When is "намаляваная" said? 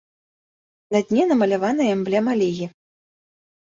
1.33-1.89